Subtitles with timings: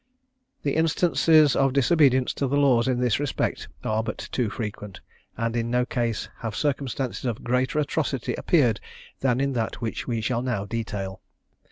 [0.63, 4.99] The instances of disobedience to the laws in this respect are but too frequent,
[5.37, 8.79] and in no case have circumstances of greater atrocity appeared
[9.19, 11.21] than in that which we shall now detail.